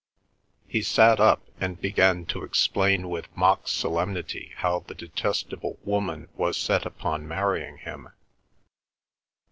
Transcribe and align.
He 0.67 0.81
sat 0.81 1.19
up, 1.19 1.45
and 1.59 1.79
began 1.79 2.25
to 2.25 2.41
explain 2.43 3.07
with 3.07 3.27
mock 3.37 3.67
solemnity 3.67 4.51
how 4.55 4.79
the 4.79 4.95
detestable 4.95 5.77
woman 5.83 6.27
was 6.33 6.57
set 6.57 6.87
upon 6.87 7.27
marrying 7.27 7.77
him. 7.77 8.09